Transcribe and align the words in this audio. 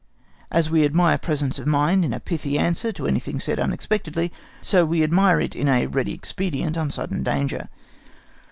As 0.49 0.67
we 0.71 0.83
admire 0.83 1.19
presence 1.19 1.59
of 1.59 1.67
mind 1.67 2.03
in 2.03 2.11
a 2.11 2.19
pithy 2.19 2.57
answer 2.57 2.91
to 2.91 3.05
anything 3.05 3.39
said 3.39 3.59
unexpectedly, 3.59 4.33
so 4.59 4.83
we 4.83 5.03
admire 5.03 5.39
it 5.39 5.55
in 5.55 5.67
a 5.67 5.85
ready 5.85 6.11
expedient 6.11 6.75
on 6.75 6.89
sudden 6.89 7.21
danger. 7.21 7.69